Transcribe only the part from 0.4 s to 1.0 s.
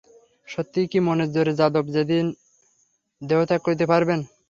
সত্যই কি